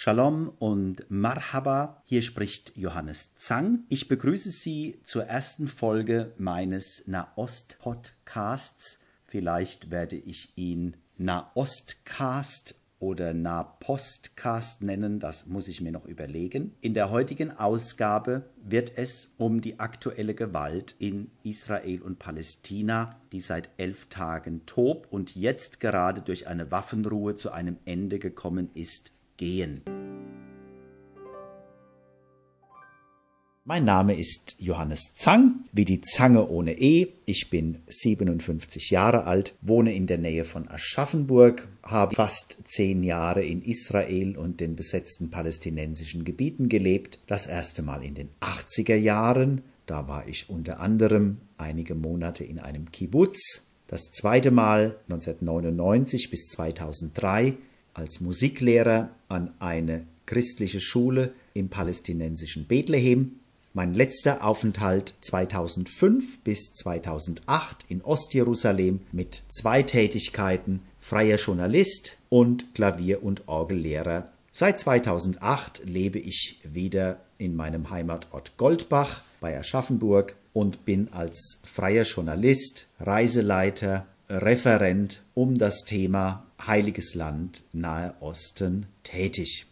[0.00, 3.80] Shalom und Marhaba, hier spricht Johannes Zang.
[3.88, 9.02] Ich begrüße Sie zur ersten Folge meines Nahost-Podcasts.
[9.26, 16.76] Vielleicht werde ich ihn Nahostcast oder Nahpostcast nennen, das muss ich mir noch überlegen.
[16.80, 23.40] In der heutigen Ausgabe wird es um die aktuelle Gewalt in Israel und Palästina, die
[23.40, 29.10] seit elf Tagen tobt und jetzt gerade durch eine Waffenruhe zu einem Ende gekommen ist,
[29.38, 29.80] gehen.
[33.70, 37.12] Mein Name ist Johannes Zang, wie die Zange ohne E.
[37.26, 43.44] Ich bin 57 Jahre alt, wohne in der Nähe von Aschaffenburg, habe fast zehn Jahre
[43.44, 47.18] in Israel und den besetzten palästinensischen Gebieten gelebt.
[47.26, 52.60] Das erste Mal in den 80er Jahren, da war ich unter anderem einige Monate in
[52.60, 53.66] einem Kibbutz.
[53.86, 57.54] Das zweite Mal 1999 bis 2003
[57.98, 63.40] als Musiklehrer an eine christliche Schule im palästinensischen Bethlehem.
[63.74, 73.22] Mein letzter Aufenthalt 2005 bis 2008 in Ostjerusalem mit zwei Tätigkeiten freier Journalist und Klavier-
[73.22, 74.30] und Orgellehrer.
[74.52, 82.04] Seit 2008 lebe ich wieder in meinem Heimatort Goldbach bei Aschaffenburg und bin als freier
[82.04, 89.66] Journalist, Reiseleiter, Referent um das Thema Heiliges Land, Nahe Osten tätig.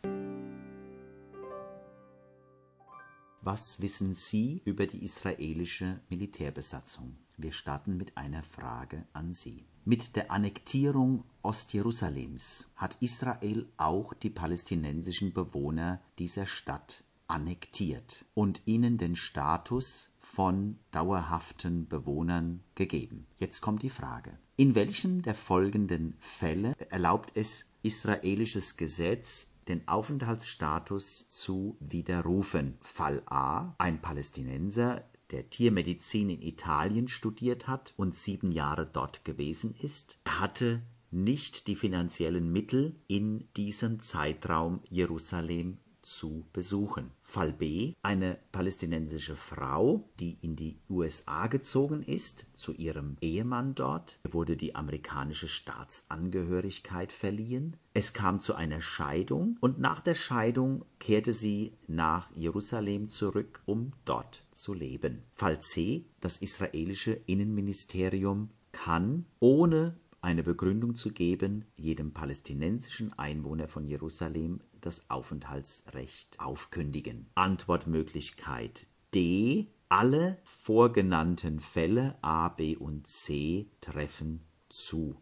[3.42, 7.16] Was wissen Sie über die israelische Militärbesatzung?
[7.36, 9.66] Wir starten mit einer Frage an Sie.
[9.84, 18.96] Mit der Annektierung Ostjerusalems hat Israel auch die palästinensischen Bewohner dieser Stadt annektiert und ihnen
[18.96, 23.28] den Status von dauerhaften Bewohnern gegeben.
[23.36, 24.36] Jetzt kommt die Frage.
[24.56, 32.76] In welchem der folgenden Fälle erlaubt es israelisches Gesetz, den Aufenthaltsstatus zu widerrufen?
[32.80, 33.76] Fall A.
[33.78, 40.82] Ein Palästinenser, der Tiermedizin in Italien studiert hat und sieben Jahre dort gewesen ist, hatte
[41.12, 47.10] nicht die finanziellen Mittel, in diesem Zeitraum Jerusalem zu besuchen.
[47.22, 47.94] Fall B.
[48.02, 54.74] Eine palästinensische Frau, die in die USA gezogen ist, zu ihrem Ehemann dort, wurde die
[54.74, 57.76] amerikanische Staatsangehörigkeit verliehen.
[57.92, 63.92] Es kam zu einer Scheidung und nach der Scheidung kehrte sie nach Jerusalem zurück, um
[64.04, 65.22] dort zu leben.
[65.34, 66.04] Fall C.
[66.20, 75.10] Das israelische Innenministerium kann ohne eine Begründung zu geben, jedem palästinensischen Einwohner von Jerusalem das
[75.10, 77.28] Aufenthaltsrecht aufkündigen.
[77.34, 79.66] Antwortmöglichkeit D.
[79.88, 85.20] Alle vorgenannten Fälle A, B und C treffen zu.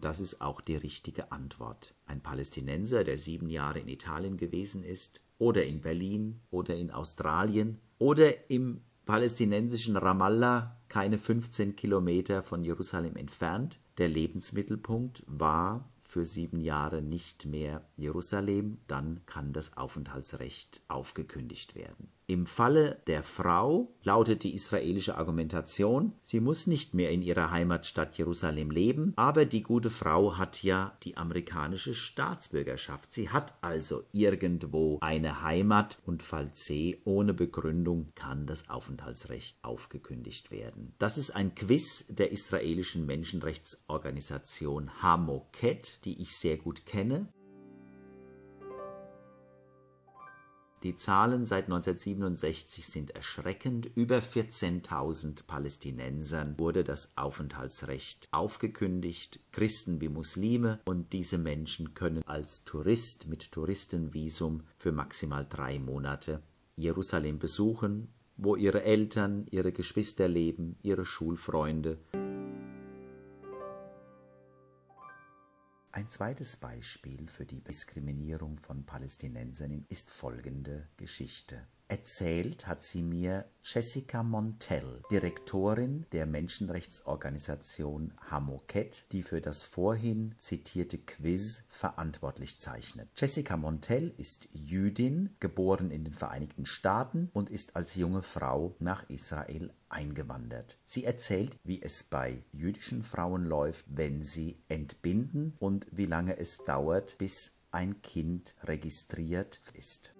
[0.00, 1.94] Das ist auch die richtige Antwort.
[2.06, 7.80] Ein Palästinenser, der sieben Jahre in Italien gewesen ist, oder in Berlin, oder in Australien,
[7.98, 13.80] oder im palästinensischen Ramallah, keine 15 Kilometer von Jerusalem entfernt.
[13.98, 22.08] Der Lebensmittelpunkt war für sieben Jahre nicht mehr Jerusalem, dann kann das Aufenthaltsrecht aufgekündigt werden.
[22.30, 28.18] Im Falle der Frau lautet die israelische Argumentation, sie muss nicht mehr in ihrer Heimatstadt
[28.18, 33.10] Jerusalem leben, aber die gute Frau hat ja die amerikanische Staatsbürgerschaft.
[33.10, 40.50] Sie hat also irgendwo eine Heimat und Fall C ohne Begründung kann das Aufenthaltsrecht aufgekündigt
[40.50, 40.92] werden.
[40.98, 47.32] Das ist ein Quiz der israelischen Menschenrechtsorganisation Hamoket, die ich sehr gut kenne.
[50.84, 53.90] Die Zahlen seit 1967 sind erschreckend.
[53.96, 62.64] Über 14.000 Palästinensern wurde das Aufenthaltsrecht aufgekündigt, Christen wie Muslime, und diese Menschen können als
[62.64, 66.42] Tourist mit Touristenvisum für maximal drei Monate
[66.76, 71.98] Jerusalem besuchen, wo ihre Eltern, ihre Geschwister leben, ihre Schulfreunde.
[75.98, 81.66] Ein zweites Beispiel für die Diskriminierung von Palästinensern ist folgende Geschichte.
[81.90, 90.98] Erzählt hat sie mir Jessica Montell, Direktorin der Menschenrechtsorganisation Hamoket, die für das vorhin zitierte
[90.98, 93.08] Quiz verantwortlich zeichnet.
[93.16, 99.08] Jessica Montell ist Jüdin, geboren in den Vereinigten Staaten und ist als junge Frau nach
[99.08, 100.78] Israel eingewandert.
[100.84, 106.66] Sie erzählt, wie es bei jüdischen Frauen läuft, wenn sie entbinden und wie lange es
[106.66, 110.14] dauert, bis ein Kind registriert ist.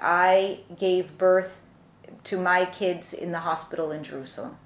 [0.00, 1.60] I gave birth
[2.24, 4.56] to my kids in the hospital in Jerusalem.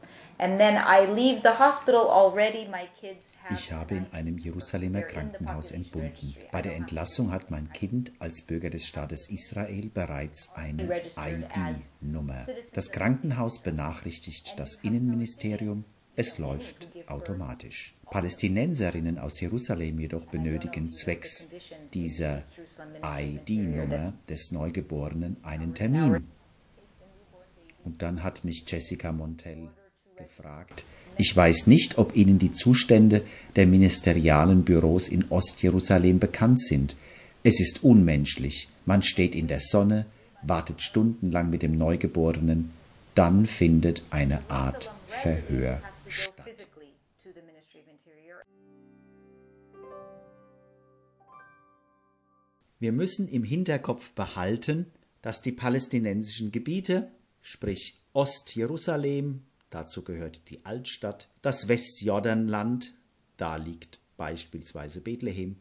[3.51, 6.37] Ich habe in einem Jerusalemer Krankenhaus entbunden.
[6.53, 12.47] Bei der Entlassung hat mein Kind als Bürger des Staates Israel bereits eine ID-Nummer.
[12.73, 15.85] Das Krankenhaus benachrichtigt das Innenministerium.
[16.15, 17.98] Es läuft automatisch.
[18.11, 21.49] Palästinenserinnen aus Jerusalem jedoch benötigen zwecks
[21.93, 22.43] dieser
[23.03, 26.27] ID-Nummer des Neugeborenen einen Termin.
[27.85, 29.69] Und dann hat mich Jessica Montell
[30.17, 30.85] gefragt.
[31.17, 33.23] Ich weiß nicht, ob Ihnen die Zustände
[33.57, 36.97] der ministerialen Büros in Ostjerusalem bekannt sind.
[37.43, 38.69] Es ist unmenschlich.
[38.87, 40.07] Man steht in der Sonne,
[40.43, 42.71] wartet stundenlang mit dem Neugeborenen,
[43.15, 46.68] dann findet eine Art Verhör statt.
[52.79, 54.87] Wir müssen im Hinterkopf behalten,
[55.23, 57.11] dass die palästinensischen Gebiete,
[57.41, 62.95] sprich Ostjerusalem, dazu gehört die Altstadt, das Westjordanland,
[63.37, 65.57] da liegt beispielsweise Bethlehem,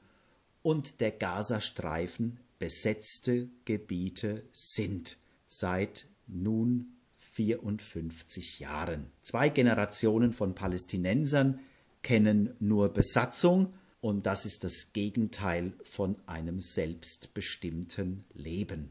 [0.62, 5.18] und der Gazastreifen besetzte Gebiete sind
[5.48, 9.12] seit nun 54 Jahren.
[9.22, 11.60] Zwei Generationen von Palästinensern
[12.04, 13.74] kennen nur Besatzung
[14.08, 18.90] und das ist das Gegenteil von einem selbstbestimmten Leben.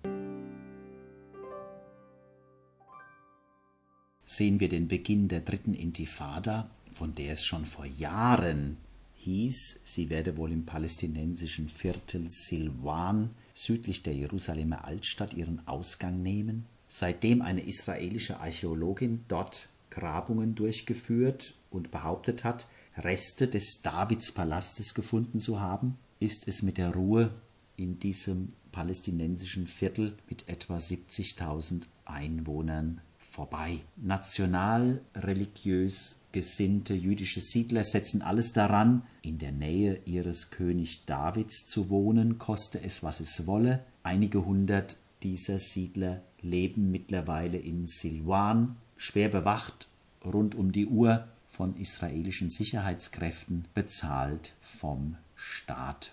[4.26, 8.76] Sehen wir den Beginn der dritten Intifada, von der es schon vor Jahren
[9.14, 16.66] hieß, sie werde wohl im palästinensischen Viertel Silwan südlich der Jerusalemer Altstadt ihren Ausgang nehmen,
[16.88, 22.66] seitdem eine israelische Archäologin dort Grabungen durchgeführt und behauptet hat,
[22.96, 27.30] Reste des Davidspalastes gefunden zu haben, ist es mit der Ruhe
[27.76, 33.80] in diesem palästinensischen Viertel mit etwa 70.000 Einwohnern vorbei.
[33.96, 41.90] National religiös gesinnte jüdische Siedler setzen alles daran, in der Nähe ihres König Davids zu
[41.90, 43.84] wohnen, koste es, was es wolle.
[44.02, 49.88] Einige hundert dieser Siedler leben mittlerweile in Silwan, schwer bewacht,
[50.24, 56.12] rund um die Uhr von israelischen Sicherheitskräften, bezahlt vom Staat.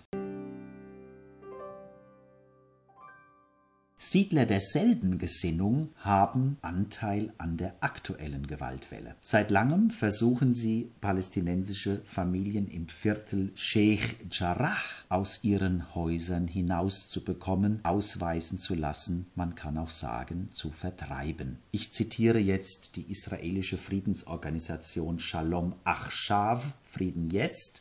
[4.14, 9.16] Siedler derselben Gesinnung haben Anteil an der aktuellen Gewaltwelle.
[9.20, 14.76] Seit langem versuchen sie, palästinensische Familien im Viertel Sheikh Jarrah
[15.08, 21.58] aus ihren Häusern hinauszubekommen, ausweisen zu lassen, man kann auch sagen, zu vertreiben.
[21.72, 27.80] Ich zitiere jetzt die israelische Friedensorganisation Shalom Achshav, Frieden jetzt.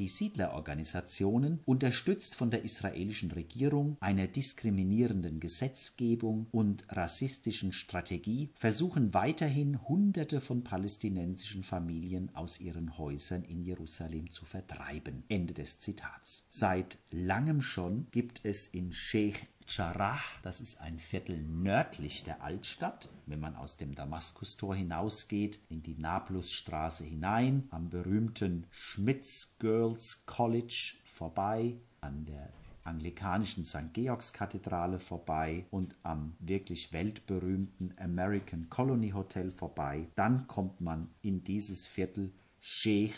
[0.00, 9.86] Die Siedlerorganisationen, unterstützt von der israelischen Regierung, einer diskriminierenden Gesetzgebung und rassistischen Strategie, versuchen weiterhin
[9.86, 15.22] Hunderte von palästinensischen Familien aus ihren Häusern in Jerusalem zu vertreiben.
[15.28, 16.46] Ende des Zitats.
[16.48, 23.08] Seit langem schon gibt es in Sheikh Jarrah, das ist ein Viertel nördlich der Altstadt.
[23.26, 30.94] Wenn man aus dem Damaskustor hinausgeht, in die Naplusstraße hinein, am berühmten Schmitz Girls College
[31.04, 32.52] vorbei, an der
[32.84, 33.92] anglikanischen St.
[33.92, 40.08] Georgs Kathedrale vorbei und am wirklich weltberühmten American Colony Hotel vorbei.
[40.16, 43.14] Dann kommt man in dieses Viertel Sheikh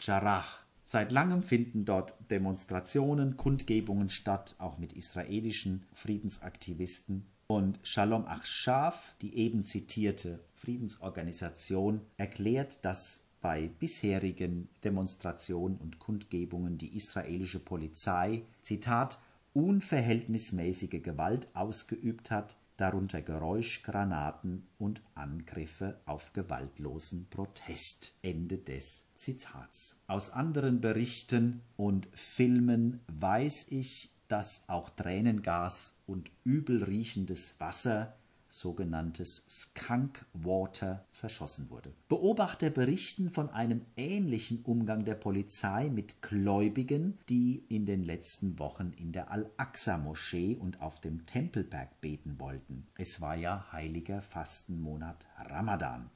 [0.00, 0.44] Jarrah.
[0.88, 7.26] Seit langem finden dort Demonstrationen, Kundgebungen statt, auch mit israelischen Friedensaktivisten.
[7.48, 16.96] Und Shalom Achshav, die eben zitierte Friedensorganisation, erklärt, dass bei bisherigen Demonstrationen und Kundgebungen die
[16.96, 19.18] israelische Polizei, Zitat,
[19.54, 28.14] unverhältnismäßige Gewalt ausgeübt hat, darunter Geräuschgranaten und Angriffe auf gewaltlosen Protest.
[28.22, 30.02] Ende des Zitats.
[30.06, 38.16] Aus anderen Berichten und Filmen weiß ich, dass auch Tränengas und übelriechendes Wasser
[38.48, 41.92] sogenanntes Skunk Water, verschossen wurde.
[42.08, 48.92] Beobachter berichten von einem ähnlichen Umgang der Polizei mit Gläubigen, die in den letzten Wochen
[48.98, 52.86] in der Al-Aqsa-Moschee und auf dem Tempelberg beten wollten.
[52.96, 56.10] Es war ja heiliger Fastenmonat Ramadan.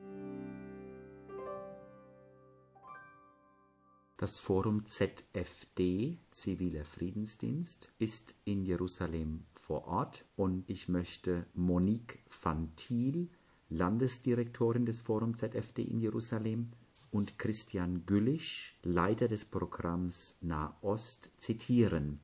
[4.20, 12.76] Das Forum ZFD, Ziviler Friedensdienst, ist in Jerusalem vor Ort und ich möchte Monique van
[12.76, 13.30] Thiel,
[13.70, 16.68] Landesdirektorin des Forum ZFD in Jerusalem,
[17.12, 22.20] und Christian Güllisch, Leiter des Programms Nahost, zitieren.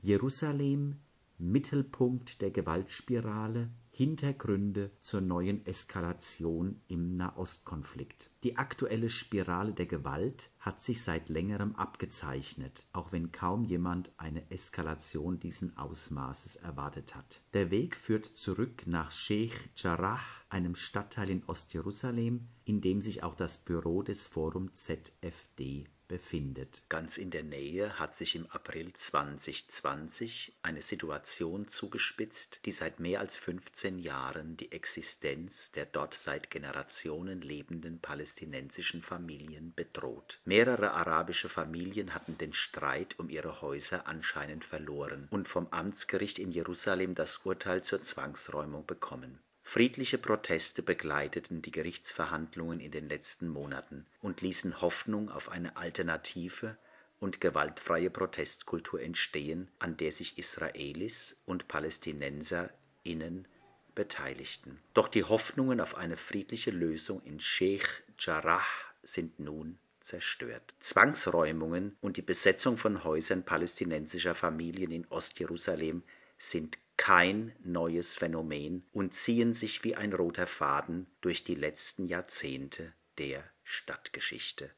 [0.00, 0.96] Jerusalem
[1.38, 8.30] Mittelpunkt der Gewaltspirale, Hintergründe zur neuen Eskalation im Nahostkonflikt.
[8.44, 14.48] Die aktuelle Spirale der Gewalt hat sich seit längerem abgezeichnet, auch wenn kaum jemand eine
[14.52, 17.40] Eskalation diesen Ausmaßes erwartet hat.
[17.54, 23.34] Der Weg führt zurück nach Sheikh Jarrah, einem Stadtteil in Ostjerusalem, in dem sich auch
[23.34, 26.82] das Büro des Forum ZFD befindet.
[26.88, 33.20] Ganz in der Nähe hat sich im April 2020 eine Situation zugespitzt, die seit mehr
[33.20, 40.40] als 15 Jahren die Existenz der dort seit Generationen lebenden palästinensischen Familien bedroht.
[40.44, 46.50] Mehrere arabische Familien hatten den Streit um ihre Häuser anscheinend verloren und vom Amtsgericht in
[46.50, 49.38] Jerusalem das Urteil zur Zwangsräumung bekommen.
[49.68, 56.78] Friedliche Proteste begleiteten die Gerichtsverhandlungen in den letzten Monaten und ließen Hoffnung auf eine alternative
[57.20, 63.46] und gewaltfreie Protestkultur entstehen, an der sich Israelis und PalästinenserInnen
[63.94, 64.80] beteiligten.
[64.94, 68.64] Doch die Hoffnungen auf eine friedliche Lösung in Sheikh Jarrah
[69.02, 70.74] sind nun zerstört.
[70.80, 76.04] Zwangsräumungen und die Besetzung von Häusern palästinensischer Familien in Ostjerusalem
[76.38, 82.92] sind kein neues Phänomen und ziehen sich wie ein roter Faden durch die letzten Jahrzehnte
[83.16, 84.70] der Stadtgeschichte.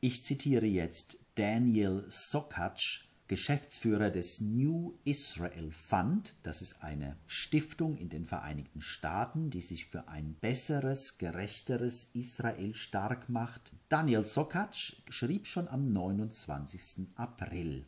[0.00, 6.34] Ich zitiere jetzt Daniel Sokatsch Geschäftsführer des New Israel Fund.
[6.42, 12.74] Das ist eine Stiftung in den Vereinigten Staaten, die sich für ein besseres, gerechteres Israel
[12.74, 13.72] stark macht.
[13.88, 17.06] Daniel Sokatsch schrieb schon am 29.
[17.14, 17.86] April.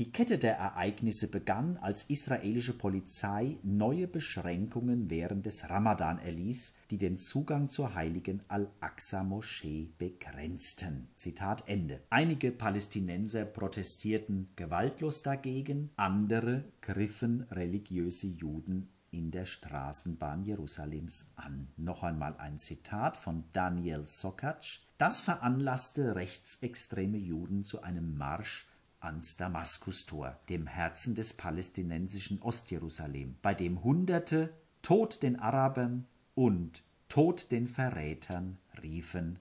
[0.00, 6.96] Die Kette der Ereignisse begann, als israelische Polizei neue Beschränkungen während des Ramadan erließ, die
[6.96, 11.10] den Zugang zur heiligen Al-Aqsa-Moschee begrenzten.
[11.16, 12.00] Zitat Ende.
[12.08, 21.68] Einige Palästinenser protestierten gewaltlos dagegen, andere griffen religiöse Juden in der Straßenbahn Jerusalems an.
[21.76, 24.78] Noch einmal ein Zitat von Daniel Sokatsch.
[24.96, 28.66] Das veranlasste rechtsextreme Juden zu einem Marsch
[29.00, 34.52] ans Damaskustor, dem Herzen des palästinensischen Ostjerusalem, bei dem Hunderte
[34.82, 39.38] Tod den Arabern und Tod den Verrätern riefen.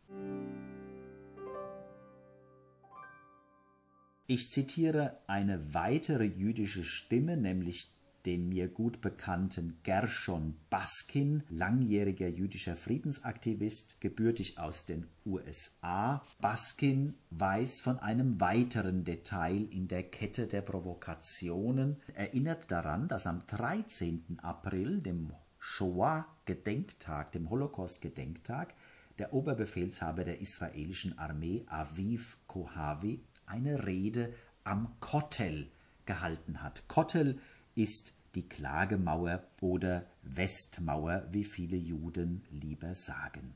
[4.28, 7.96] Ich zitiere eine weitere jüdische Stimme, nämlich
[8.26, 16.24] den mir gut bekannten Gershon Baskin, langjähriger jüdischer Friedensaktivist, gebürtig aus den USA.
[16.40, 23.44] Baskin weiß von einem weiteren Detail in der Kette der Provokationen, erinnert daran, dass am
[23.48, 24.40] 13.
[24.42, 28.74] April, dem Shoah-Gedenktag, dem Holocaust-Gedenktag,
[29.20, 34.34] der Oberbefehlshaber der israelischen Armee Aviv Kohavi eine Rede
[34.64, 35.68] am Kotel
[36.06, 36.88] gehalten hat.
[36.88, 37.40] Kotel
[37.80, 43.56] ist die Klagemauer oder Westmauer, wie viele Juden lieber sagen.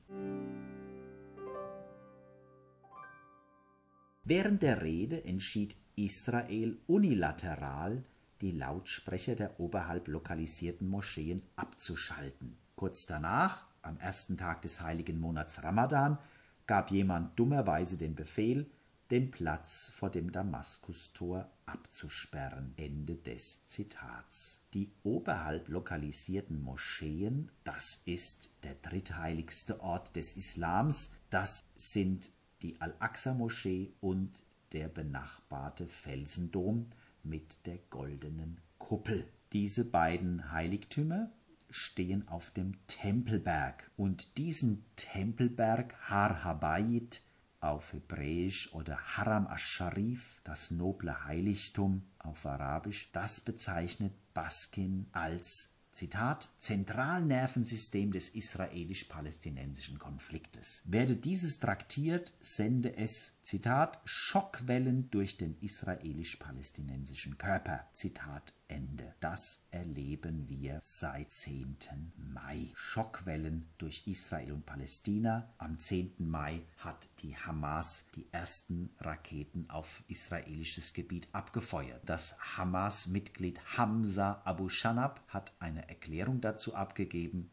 [4.24, 8.06] Während der Rede entschied Israel unilateral,
[8.40, 12.56] die Lautsprecher der oberhalb lokalisierten Moscheen abzuschalten.
[12.78, 16.18] Kurz danach, am ersten Tag des heiligen Monats Ramadan,
[16.66, 18.72] gab jemand dummerweise den Befehl,
[19.14, 22.74] den Platz vor dem Damaskustor abzusperren.
[22.78, 24.64] Ende des Zitats.
[24.74, 32.32] Die oberhalb lokalisierten Moscheen, das ist der drittheiligste Ort des Islams, das sind
[32.64, 34.42] die Al-Aqsa-Moschee und
[34.72, 36.88] der benachbarte Felsendom
[37.22, 39.28] mit der goldenen Kuppel.
[39.52, 41.30] Diese beiden Heiligtümer
[41.70, 47.22] stehen auf dem Tempelberg und diesen Tempelberg Har Habayit
[47.64, 56.50] auf Hebräisch oder Haram ash-Sharif, das noble Heiligtum auf Arabisch, das bezeichnet Baskin als Zitat,
[56.58, 60.82] Zentralnervensystem des israelisch-palästinensischen Konfliktes.
[60.86, 67.88] Werde dieses traktiert, sende es, Zitat, Schockwellen durch den israelisch-palästinensischen Körper.
[67.94, 69.14] Zitat Ende.
[69.20, 71.78] Das erleben wir seit 10.
[72.18, 72.72] Mai.
[72.74, 75.54] Schockwellen durch Israel und Palästina.
[75.60, 76.16] Am 10.
[76.18, 82.02] Mai hat die Hamas die ersten Raketen auf israelisches Gebiet abgefeuert.
[82.06, 87.52] Das Hamas-Mitglied Hamza Abu Shanab hat eine Erklärung dazu abgegeben.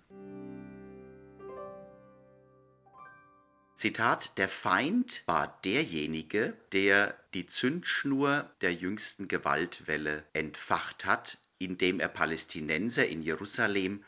[3.81, 12.09] Zitat, der Feind war derjenige, der die Zündschnur der jüngsten Gewaltwelle entfacht hat, indem er
[12.09, 14.05] Palästinenser in Jerusalem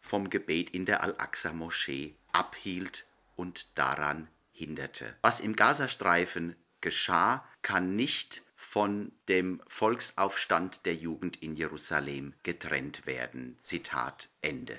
[0.00, 3.06] vom Gebet in der Al-Aqsa-Moschee abhielt
[3.36, 5.14] und daran hinderte.
[5.22, 13.58] Was im Gazastreifen geschah, kann nicht von dem Volksaufstand der Jugend in Jerusalem getrennt werden.
[13.62, 14.76] Zitat Ende.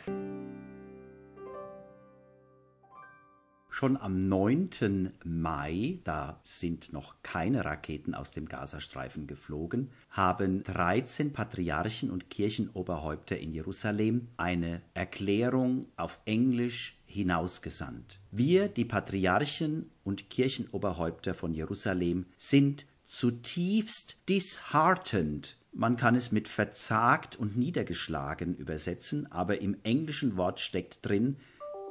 [3.78, 5.12] Schon am 9.
[5.26, 13.38] Mai, da sind noch keine Raketen aus dem Gazastreifen geflogen, haben 13 Patriarchen und Kirchenoberhäupter
[13.38, 18.22] in Jerusalem eine Erklärung auf Englisch hinausgesandt.
[18.32, 27.36] Wir, die Patriarchen und Kirchenoberhäupter von Jerusalem, sind zutiefst disheartened man kann es mit verzagt
[27.36, 31.36] und niedergeschlagen übersetzen, aber im englischen Wort steckt drin,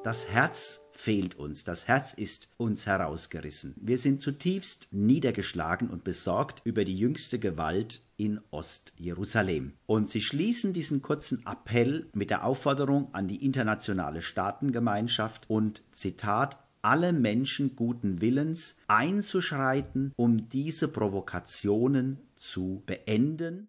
[0.05, 3.75] das Herz fehlt uns, das Herz ist uns herausgerissen.
[3.81, 9.73] Wir sind zutiefst niedergeschlagen und besorgt über die jüngste Gewalt in Ostjerusalem.
[9.87, 16.59] Und sie schließen diesen kurzen Appell mit der Aufforderung an die internationale Staatengemeinschaft und Zitat
[16.83, 23.69] alle Menschen guten Willens einzuschreiten, um diese Provokationen zu beenden.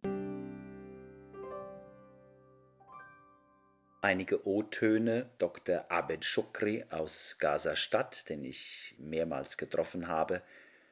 [4.06, 5.86] Einige O-Töne Dr.
[5.90, 10.44] Abed Shukri aus Gaza-Stadt, den ich mehrmals getroffen habe.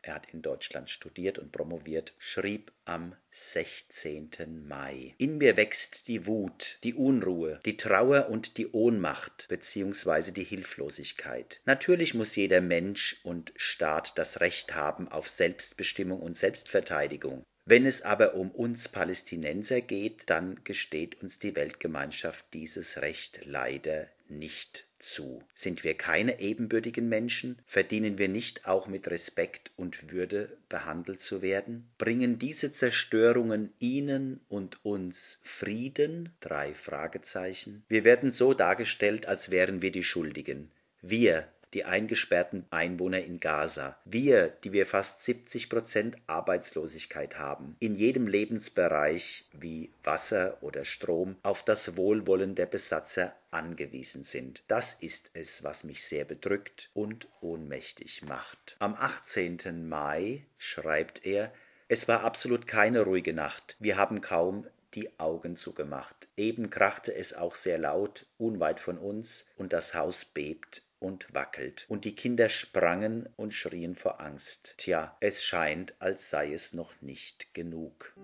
[0.01, 4.67] Er hat in Deutschland studiert und promoviert, schrieb am 16.
[4.67, 5.13] Mai.
[5.19, 10.31] In mir wächst die Wut, die Unruhe, die Trauer und die Ohnmacht bzw.
[10.31, 11.61] die Hilflosigkeit.
[11.65, 17.43] Natürlich muss jeder Mensch und Staat das Recht haben auf Selbstbestimmung und Selbstverteidigung.
[17.65, 24.07] Wenn es aber um uns Palästinenser geht, dann gesteht uns die Weltgemeinschaft dieses Recht leider
[24.27, 25.43] nicht zu.
[25.53, 27.59] Sind wir keine ebenbürtigen Menschen?
[27.65, 31.89] Verdienen wir nicht auch mit Respekt und Würde behandelt zu werden?
[31.97, 36.33] Bringen diese Zerstörungen Ihnen und uns Frieden?
[36.41, 37.85] Drei Fragezeichen.
[37.87, 40.71] Wir werden so dargestellt, als wären wir die Schuldigen.
[41.01, 43.97] Wir, die eingesperrten Einwohner in Gaza.
[44.05, 51.35] Wir, die wir fast 70 Prozent Arbeitslosigkeit haben, in jedem Lebensbereich wie Wasser oder Strom
[51.43, 54.63] auf das Wohlwollen der Besatzer angewiesen sind.
[54.67, 58.75] Das ist es, was mich sehr bedrückt und ohnmächtig macht.
[58.79, 59.87] Am 18.
[59.87, 61.51] Mai schreibt er,
[61.87, 63.75] es war absolut keine ruhige Nacht.
[63.79, 66.27] Wir haben kaum die Augen zugemacht.
[66.37, 71.85] Eben krachte es auch sehr laut, unweit von uns, und das Haus bebt und wackelt,
[71.89, 74.73] und die Kinder sprangen und schrien vor Angst.
[74.77, 78.15] Tja, es scheint, als sei es noch nicht genug.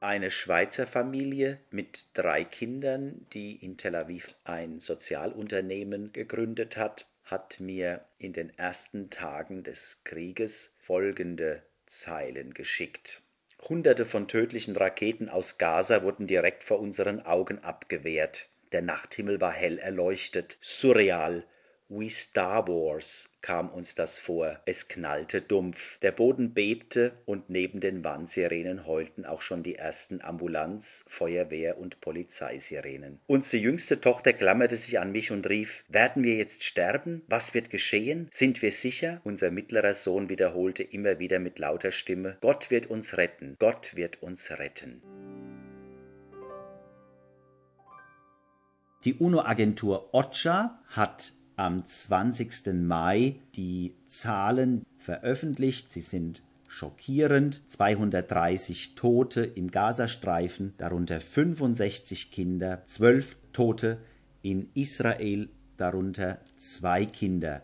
[0.00, 7.60] Eine Schweizer Familie mit drei Kindern, die in Tel Aviv ein Sozialunternehmen gegründet hat, hat
[7.60, 13.22] mir in den ersten Tagen des Krieges folgende Zeilen geschickt.
[13.68, 18.48] Hunderte von tödlichen Raketen aus Gaza wurden direkt vor unseren Augen abgewehrt.
[18.72, 21.44] Der Nachthimmel war hell erleuchtet, surreal,
[21.88, 24.58] wie Star Wars kam uns das vor.
[24.64, 30.22] Es knallte dumpf, der Boden bebte und neben den Warnsirenen heulten auch schon die ersten
[30.22, 33.20] Ambulanz-, Feuerwehr- und Polizeisirenen.
[33.26, 37.22] Unsere jüngste Tochter klammerte sich an mich und rief: Werden wir jetzt sterben?
[37.26, 38.28] Was wird geschehen?
[38.30, 39.20] Sind wir sicher?
[39.24, 44.22] Unser mittlerer Sohn wiederholte immer wieder mit lauter Stimme: Gott wird uns retten, Gott wird
[44.22, 45.02] uns retten.
[49.04, 52.72] Die UNO-Agentur OCHA hat am 20.
[52.72, 55.90] Mai die Zahlen veröffentlicht.
[55.90, 57.68] Sie sind schockierend.
[57.68, 63.98] 230 Tote im Gazastreifen, darunter 65 Kinder, 12 Tote
[64.40, 67.62] in Israel, darunter zwei Kinder.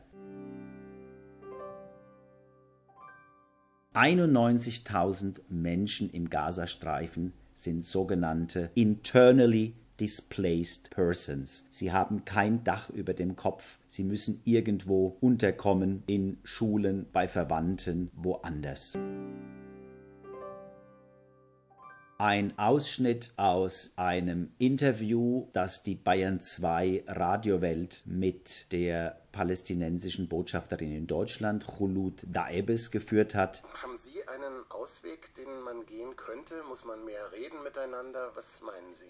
[3.94, 11.66] 91.000 Menschen im Gazastreifen sind sogenannte internally displaced persons.
[11.70, 13.78] Sie haben kein Dach über dem Kopf.
[13.88, 18.98] Sie müssen irgendwo unterkommen, in Schulen, bei Verwandten, woanders.
[22.20, 31.06] Ein Ausschnitt aus einem Interview, das die Bayern 2 Radiowelt mit der palästinensischen Botschafterin in
[31.06, 33.62] Deutschland, Khulud Daebes, geführt hat.
[33.72, 36.60] Haben Sie einen Ausweg, den man gehen könnte?
[36.68, 38.32] Muss man mehr reden miteinander?
[38.34, 39.06] Was meinen Sie?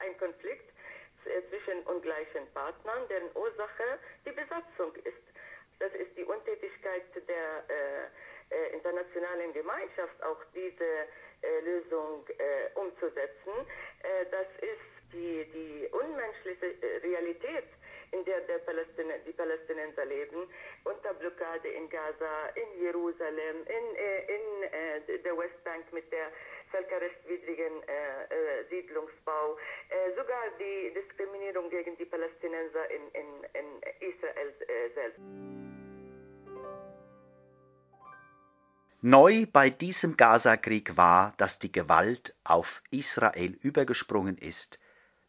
[0.00, 0.70] Ein Konflikt
[1.48, 5.24] zwischen ungleichen Partnern, deren Ursache die Besatzung ist.
[5.78, 11.06] Das ist die Untätigkeit der äh, äh, internationalen Gemeinschaft, auch diese
[11.42, 13.52] äh, Lösung äh, umzusetzen.
[14.02, 17.64] Äh, das ist die, die unmenschliche äh, Realität
[18.12, 20.50] in der, der Palästina, die Palästinenser leben,
[20.84, 26.32] unter Blockade in Gaza, in Jerusalem, in, in der Westbank mit der
[26.70, 29.56] völkerrechtswidrigen äh, Siedlungsbau,
[30.16, 34.54] sogar die Diskriminierung gegen die Palästinenser in, in, in Israel
[34.94, 35.20] selbst.
[39.02, 44.78] Neu bei diesem Gazakrieg war, dass die Gewalt auf Israel übergesprungen ist,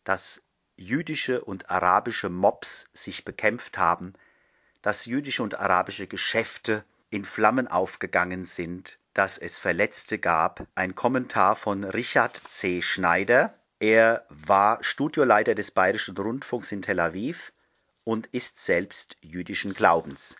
[0.04, 0.44] dass
[0.76, 4.14] jüdische und arabische Mobs sich bekämpft haben,
[4.82, 10.68] dass jüdische und arabische Geschäfte in Flammen aufgegangen sind, dass es Verletzte gab.
[10.76, 12.82] Ein Kommentar von Richard C.
[12.82, 13.56] Schneider.
[13.80, 17.52] Er war Studioleiter des Bayerischen Rundfunks in Tel Aviv
[18.04, 20.36] und ist selbst jüdischen Glaubens.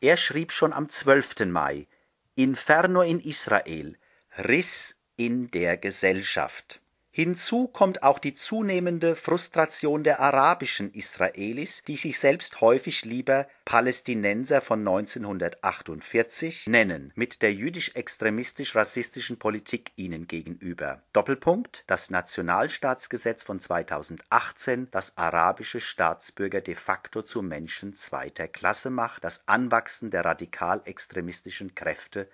[0.00, 1.46] Er schrieb schon am 12.
[1.46, 1.86] Mai
[2.34, 3.96] Inferno in Israel,
[4.36, 6.81] Riss in der Gesellschaft.
[7.14, 14.62] Hinzu kommt auch die zunehmende Frustration der arabischen Israelis, die sich selbst häufig lieber Palästinenser
[14.62, 21.02] von 1948 nennen, mit der jüdisch-extremistisch-rassistischen Politik ihnen gegenüber.
[21.12, 29.22] Doppelpunkt Das Nationalstaatsgesetz von 2018, das arabische Staatsbürger de facto zu Menschen zweiter Klasse macht,
[29.22, 32.26] das Anwachsen der radikal-extremistischen Kräfte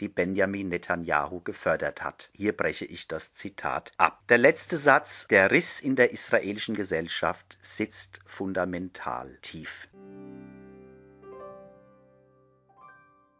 [0.00, 2.30] die Benjamin Netanyahu gefördert hat.
[2.32, 4.22] Hier breche ich das Zitat ab.
[4.28, 9.88] Der letzte Satz, der Riss in der israelischen Gesellschaft sitzt fundamental tief.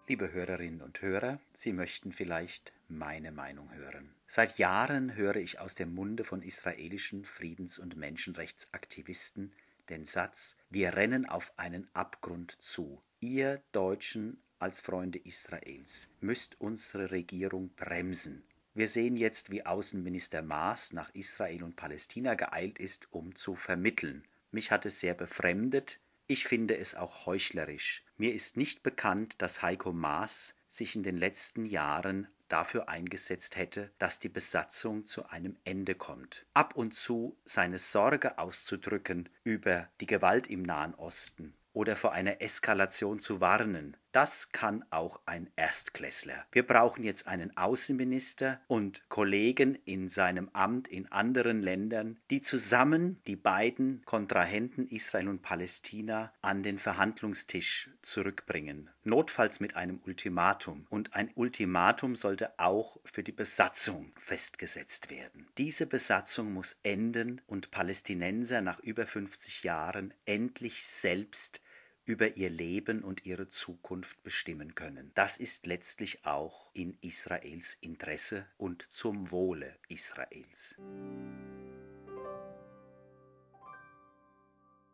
[0.07, 4.15] Liebe Hörerinnen und Hörer, Sie möchten vielleicht meine Meinung hören.
[4.27, 9.53] Seit Jahren höre ich aus dem Munde von israelischen Friedens- und Menschenrechtsaktivisten
[9.89, 13.03] den Satz, wir rennen auf einen Abgrund zu.
[13.21, 18.45] Ihr Deutschen als Freunde Israels müsst unsere Regierung bremsen.
[18.75, 24.25] Wir sehen jetzt, wie Außenminister Maas nach Israel und Palästina geeilt ist, um zu vermitteln.
[24.51, 28.05] Mich hat es sehr befremdet, ich finde es auch heuchlerisch.
[28.17, 33.91] Mir ist nicht bekannt, dass Heiko Maas sich in den letzten Jahren dafür eingesetzt hätte,
[33.99, 36.47] dass die Besatzung zu einem Ende kommt.
[36.55, 42.41] Ab und zu seine Sorge auszudrücken über die Gewalt im Nahen Osten oder vor einer
[42.41, 46.47] Eskalation zu warnen, das kann auch ein Erstklässler.
[46.53, 53.21] Wir brauchen jetzt einen Außenminister und Kollegen in seinem Amt in anderen Ländern, die zusammen
[53.27, 58.89] die beiden Kontrahenten Israel und Palästina an den Verhandlungstisch zurückbringen.
[59.03, 60.87] Notfalls mit einem Ultimatum.
[60.91, 65.49] Und ein Ultimatum sollte auch für die Besatzung festgesetzt werden.
[65.59, 71.61] Diese Besatzung muss enden und Palästinenser nach über 50 Jahren endlich selbst
[72.05, 75.11] über ihr Leben und ihre Zukunft bestimmen können.
[75.15, 80.77] Das ist letztlich auch in Israels Interesse und zum Wohle Israels.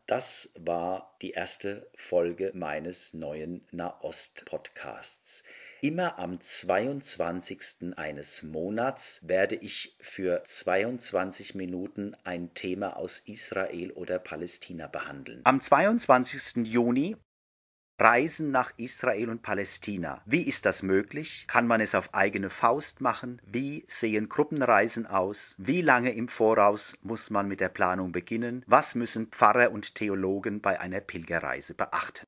[0.07, 5.45] Das war die erste Folge meines neuen Nahost-Podcasts.
[5.83, 7.97] Immer am 22.
[7.97, 15.41] eines Monats werde ich für 22 Minuten ein Thema aus Israel oder Palästina behandeln.
[15.45, 16.67] Am 22.
[16.67, 17.17] Juni
[17.99, 20.23] Reisen nach Israel und Palästina.
[20.27, 21.47] Wie ist das möglich?
[21.49, 23.41] Kann man es auf eigene Faust machen?
[23.47, 25.55] Wie sehen Gruppenreisen aus?
[25.59, 28.65] Wie lange im Voraus muss man mit der Planung beginnen?
[28.67, 32.27] Was müssen Pfarrer und Theologen bei einer Pilgerreise beachten?